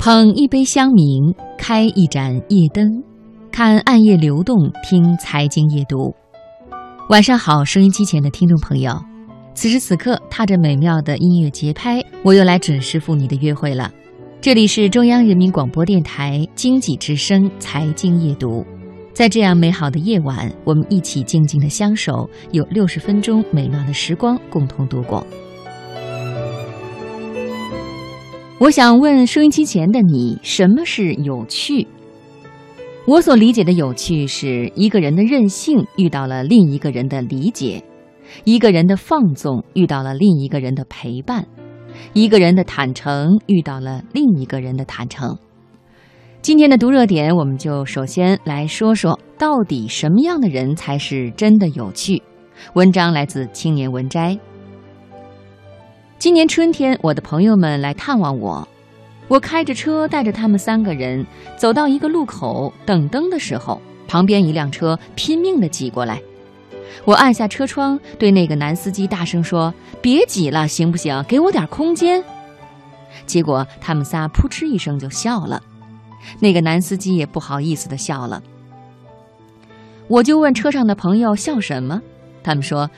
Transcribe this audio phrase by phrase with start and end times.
[0.00, 3.04] 捧一杯香茗，开一盏夜灯，
[3.52, 6.10] 看暗夜流动，听财经夜读。
[7.10, 8.98] 晚上好，收音机前的听众朋友，
[9.52, 13.92] 此时此刻，踏着美妙的音乐节拍，我又来准时赴你的约会了。
[14.40, 18.64] 这里是中央人民广播电台经济之声财经夜读，
[19.12, 25.26] 在这样美好的夜晚，我们一起静静的相守，有六十分钟美妙的时光共同度过。
[28.60, 31.86] 我想问收音机前的你，什么是有趣？
[33.06, 37.82] 我所理解的有趣，是一个人的任性遇到了另一个人的理解，
[38.44, 41.46] 一个人的放纵遇到了另一个人的陪伴，
[42.12, 45.38] 一个人的坦诚遇到了另一个人的坦诚。
[46.42, 52.22] 今天的读热点，我们就首先来说说，到底什么样的人才是真的有趣？
[52.74, 54.38] 文章来自青年文摘。
[56.20, 58.68] 今年春天，我的朋友们来探望我，
[59.26, 66.20] 我开着车带着他们三个人走到一个路口等灯的时候，旁边一辆车拼命地挤过来。
[67.06, 69.72] 我按下车窗，对那个男司机大声说
[70.02, 71.24] ：“别挤了，行不行？
[71.26, 72.22] 给我点空间。”
[73.24, 75.62] 结果他们仨扑哧一声就笑了，
[76.38, 78.42] 那个男司机也不好意思地笑了。
[80.06, 82.02] 我就问车上的朋友笑什么，
[82.42, 82.90] 他们说。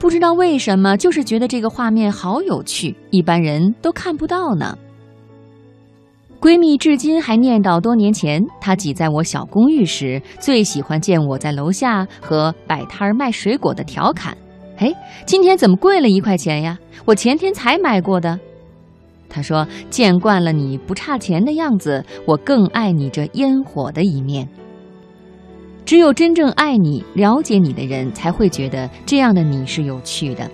[0.00, 4.76] 不知道为什么，就是觉得这个画面好有趣，一般人都看不到呢。
[6.40, 14.34] 闺蜜至今还念叨多年前她挤在我小公寓时，最喜欢见我在楼下和摆摊儿卖水果的调侃
[14.80, 14.90] ：“哎，
[15.26, 16.78] 今天怎么贵了一块钱呀？
[17.04, 18.40] 我前天才买过的。”
[19.28, 24.48] 她说：“见惯了你不差钱的样子，我更爱你这烟火的一面。”
[25.90, 30.48] 只有真正爱你、了解你的人，才会觉得这样的你是有趣的。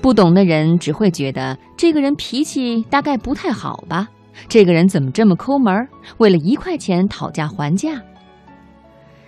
[0.00, 4.08] 不懂的人只会觉得这个人脾气大概不太好吧？
[4.48, 5.86] 这个人怎么这么抠门，
[6.16, 8.02] 为了一块钱讨价还价？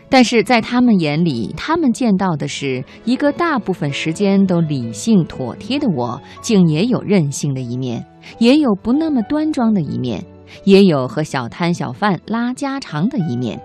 [0.08, 8.04] 但是在他们眼里，他们见到的是一个大部分时间都理性妥帖的我，竟也有任性的一面，
[8.40, 10.24] 也有不那么端庄的一面，
[10.64, 13.60] 也有和小摊小贩拉家常的一面。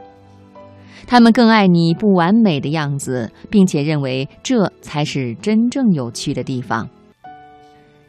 [1.07, 6.89] 他们更爱你不完美的样子，并且认为这才是真正有趣的地方。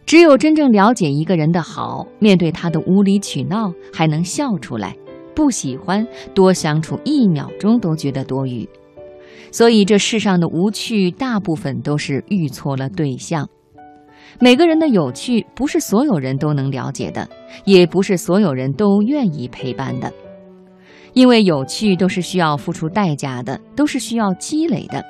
[0.05, 4.93] 只有真正了解一个人的好，面对他的无理取闹还能笑出来；
[5.35, 8.69] 不喜欢，多相处一秒钟都觉得多余。
[9.51, 13.49] 所以这世上的无趣，大部分都是遇错了对象。
[14.39, 17.29] 每个人的有趣，不是所有人都能了解的，
[17.65, 20.13] 也不是所有人都愿意陪伴的。
[21.17, 25.03] 因为有趣都是需要付出代价的，都是需要积累的。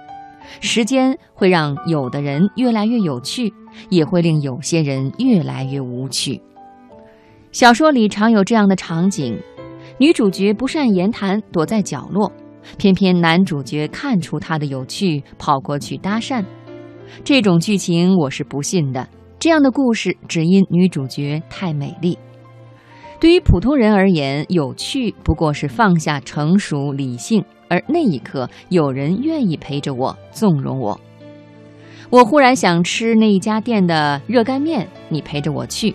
[0.60, 3.52] 时间会让有的人越来越有趣，
[3.90, 6.40] 也会令有些人越来越无趣。
[7.50, 9.36] 小说里常有这样的场景：
[9.98, 12.30] 女主角不善言谈，躲在角落，
[12.78, 16.44] 偏偏男主角看出她的有趣，跑过去搭讪。
[17.24, 19.08] 这种剧情我是不信的。
[19.40, 22.16] 这样的故事只因女主角太美丽。
[23.18, 31.00] 对于普通人而言，有趣不过是放下成熟理性，而那一刻有人愿意陪着我，纵容我。
[32.10, 35.92] 我忽然想吃那一家店的热干面，你陪着我去；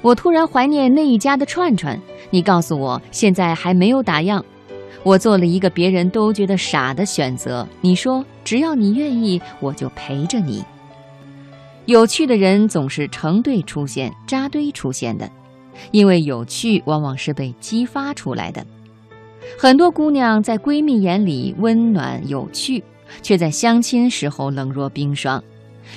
[0.00, 2.00] 我突然怀念那一家的串串，
[2.30, 4.42] 你告诉我现在还没有打烊。
[5.02, 10.64] 我做了一个别人都觉得傻的选择，你说只要你愿意，我就陪着你。
[11.86, 15.28] 有趣的人总是成对出现，扎堆出现的。
[15.90, 18.66] 因为有趣往往是被激发出来的，
[19.58, 22.82] 很多姑娘在闺蜜眼里温暖有趣，
[23.22, 25.42] 却在相亲时候冷若冰霜；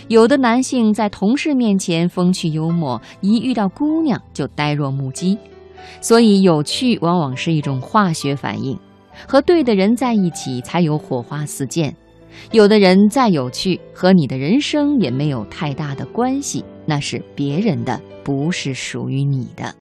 [0.08, 5.38] 有的男性在同事面前风趣幽默，一遇到姑娘就呆若木鸡。
[6.02, 8.78] 所以，有趣往往是一种化学反应，
[9.28, 11.96] 和对的人在一起才有火花四溅。
[12.52, 18.02] 有的人再有趣，和你的人生也没有太大的关系，那是别人的。
[18.26, 19.72] 不是属于你的。